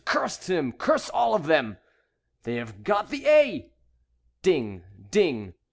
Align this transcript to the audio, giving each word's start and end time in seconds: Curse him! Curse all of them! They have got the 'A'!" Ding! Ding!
Curse 0.03 0.47
him! 0.47 0.71
Curse 0.71 1.09
all 1.09 1.35
of 1.35 1.45
them! 1.45 1.77
They 2.41 2.55
have 2.55 2.83
got 2.83 3.09
the 3.11 3.23
'A'!" 3.27 3.71
Ding! 4.41 4.83
Ding! 5.11 5.53